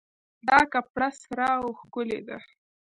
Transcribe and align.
دا 0.47 0.59
کپړه 0.71 1.09
سره 1.21 1.45
او 1.57 1.65
ښکلې 1.79 2.19
ده 2.27 2.37